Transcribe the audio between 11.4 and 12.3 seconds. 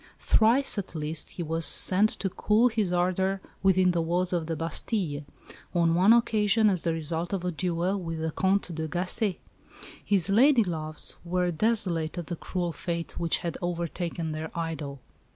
desolate at